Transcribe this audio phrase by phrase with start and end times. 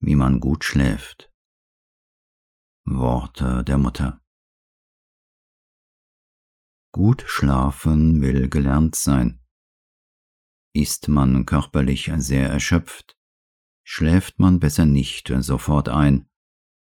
[0.00, 1.32] wie man gut schläft.
[2.84, 4.22] Worte der Mutter.
[6.92, 9.44] Gut schlafen will gelernt sein.
[10.74, 13.18] Ist man körperlich sehr erschöpft,
[13.84, 16.28] schläft man besser nicht sofort ein,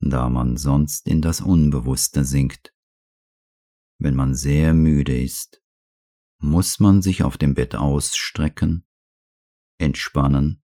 [0.00, 2.74] da man sonst in das Unbewusste sinkt.
[3.98, 5.62] Wenn man sehr müde ist,
[6.38, 8.86] muss man sich auf dem Bett ausstrecken,
[9.78, 10.62] entspannen,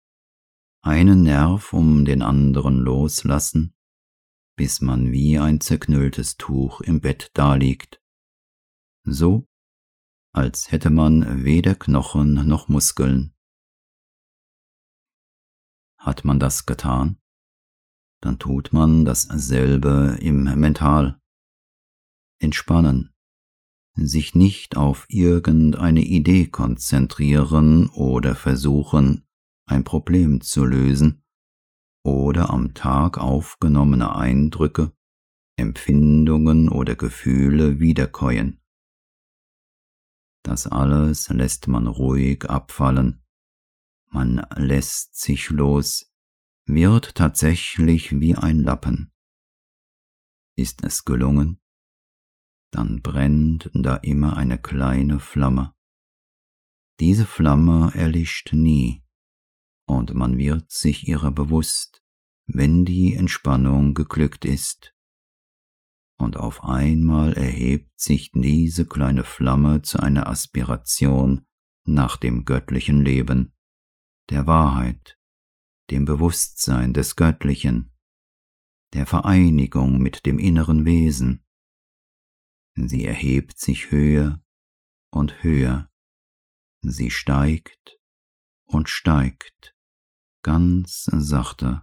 [0.82, 3.74] einen Nerv um den anderen loslassen,
[4.56, 8.02] bis man wie ein zerknülltes Tuch im Bett daliegt,
[9.04, 9.46] so
[10.32, 13.34] als hätte man weder Knochen noch Muskeln.
[15.98, 17.18] Hat man das getan,
[18.20, 21.20] dann tut man dasselbe im Mental.
[22.40, 23.12] Entspannen,
[23.94, 29.27] sich nicht auf irgendeine Idee konzentrieren oder versuchen,
[29.68, 31.22] ein Problem zu lösen
[32.04, 34.92] oder am Tag aufgenommene Eindrücke,
[35.56, 38.60] Empfindungen oder Gefühle wiederkäuen.
[40.42, 43.22] Das alles lässt man ruhig abfallen.
[44.10, 46.10] Man lässt sich los,
[46.64, 49.12] wird tatsächlich wie ein Lappen.
[50.56, 51.60] Ist es gelungen?
[52.70, 55.74] Dann brennt da immer eine kleine Flamme.
[57.00, 59.04] Diese Flamme erlischt nie,
[59.88, 62.02] und man wird sich ihrer bewusst,
[62.46, 64.94] wenn die Entspannung geglückt ist.
[66.18, 71.46] Und auf einmal erhebt sich diese kleine Flamme zu einer Aspiration
[71.84, 73.54] nach dem göttlichen Leben,
[74.28, 75.18] der Wahrheit,
[75.90, 77.94] dem Bewusstsein des Göttlichen,
[78.92, 81.46] der Vereinigung mit dem inneren Wesen.
[82.74, 84.42] Sie erhebt sich höher
[85.10, 85.90] und höher,
[86.82, 87.98] sie steigt
[88.66, 89.77] und steigt,
[90.42, 91.82] ganz sachte.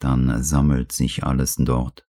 [0.00, 2.06] Dann sammelt sich alles dort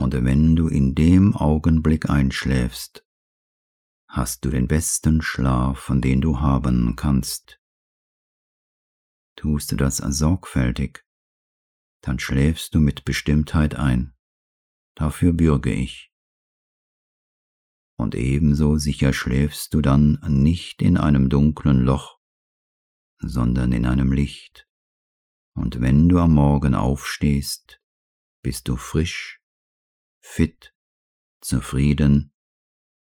[0.00, 3.06] und wenn du in dem Augenblick einschläfst,
[4.08, 7.60] hast du den besten Schlaf, den du haben kannst.
[9.36, 11.04] Tust du das sorgfältig,
[12.00, 14.14] dann schläfst du mit Bestimmtheit ein.
[14.94, 16.10] Dafür bürge ich.
[17.98, 22.18] Und ebenso sicher schläfst du dann nicht in einem dunklen Loch,
[23.20, 24.66] sondern in einem Licht.
[25.54, 27.80] Und wenn du am Morgen aufstehst,
[28.42, 29.40] bist du frisch
[30.20, 30.74] fit,
[31.40, 32.32] zufrieden,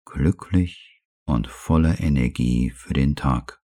[0.06, 3.65] glücklich und voller Energie für den Tag.